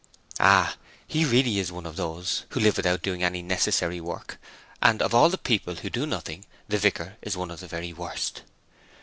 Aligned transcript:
'Ah, 0.39 0.77
he 1.05 1.23
really 1.25 1.59
is 1.59 1.71
one 1.71 1.85
of 1.85 1.95
those 1.95 2.45
who 2.49 2.59
live 2.59 2.75
without 2.75 3.03
doing 3.03 3.21
any 3.21 3.43
necessary 3.43 4.01
work, 4.01 4.39
and 4.81 4.99
of 4.99 5.13
all 5.13 5.29
the 5.29 5.37
people 5.37 5.75
who 5.75 5.91
do 5.91 6.07
nothing, 6.07 6.43
the 6.67 6.79
vicar 6.79 7.17
is 7.21 7.37
one 7.37 7.51
of 7.51 7.59
the 7.59 7.67
very 7.67 7.93
worst.' 7.93 8.41